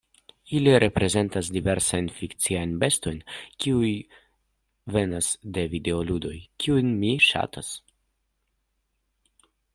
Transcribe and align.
Ili 0.59 0.71
reprezentas 0.83 1.49
diversajn 1.57 2.07
fikciajn 2.21 2.73
bestojn, 2.83 3.19
kiuj 3.65 3.91
venas 4.97 5.29
de 5.59 5.67
videoludoj, 5.75 6.35
kiujn 6.65 6.91
mi 7.05 7.13
ŝatas. 7.29 7.71